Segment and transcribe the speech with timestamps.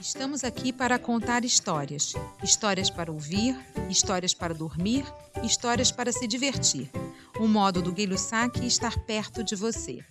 [0.00, 2.14] Estamos aqui para contar histórias.
[2.42, 3.54] Histórias para ouvir,
[3.90, 5.04] histórias para dormir,
[5.44, 6.90] histórias para se divertir.
[7.38, 10.02] O modo do Guilho Saque estar perto de você.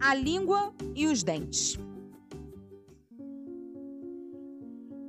[0.00, 1.78] A língua e os dentes.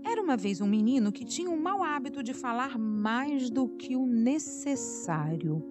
[0.04, 3.96] Era uma vez um menino que tinha o mau hábito de falar mais do que
[3.96, 5.64] o necessário.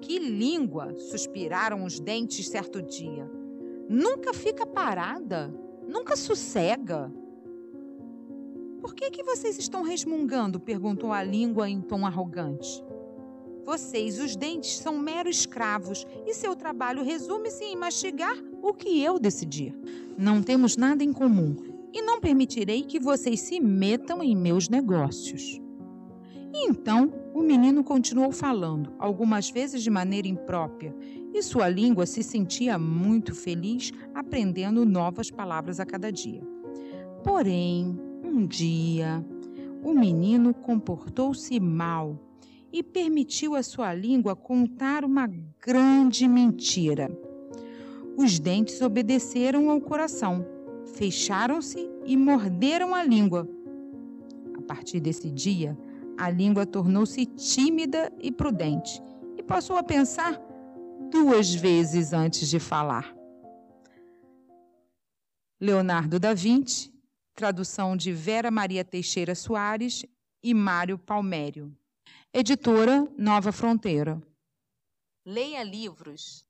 [0.00, 0.94] Que língua!
[0.96, 3.37] suspiraram os dentes certo dia.
[3.88, 5.52] Nunca fica parada,
[5.86, 7.10] nunca sossega.
[8.82, 10.60] Por que, que vocês estão resmungando?
[10.60, 12.84] perguntou a língua em tom arrogante.
[13.64, 19.18] Vocês, os dentes, são meros escravos e seu trabalho resume-se em mastigar o que eu
[19.18, 19.74] decidir.
[20.16, 21.56] Não temos nada em comum
[21.92, 25.60] e não permitirei que vocês se metam em meus negócios.
[26.52, 30.94] E então o menino continuou falando, algumas vezes de maneira imprópria,
[31.32, 36.42] e sua língua se sentia muito feliz aprendendo novas palavras a cada dia.
[37.22, 39.24] Porém, um dia,
[39.82, 42.18] o menino comportou-se mal
[42.72, 45.30] e permitiu à sua língua contar uma
[45.60, 47.10] grande mentira.
[48.16, 50.44] Os dentes obedeceram ao coração,
[50.94, 53.48] fecharam-se e morderam a língua.
[54.56, 55.78] A partir desse dia,
[56.18, 59.00] a língua tornou-se tímida e prudente
[59.36, 60.36] e passou a pensar
[61.10, 63.14] duas vezes antes de falar.
[65.60, 66.92] Leonardo da Vinci,
[67.34, 70.04] tradução de Vera Maria Teixeira Soares
[70.42, 71.72] e Mário Palmério.
[72.32, 74.20] Editora Nova Fronteira.
[75.24, 76.47] Leia livros